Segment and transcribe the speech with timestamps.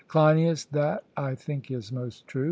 [0.07, 2.39] CLEINIAS: That I think is most true.